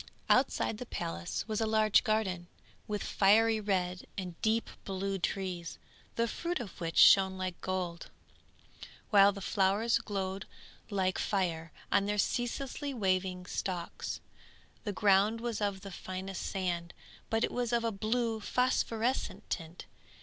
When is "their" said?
12.07-12.17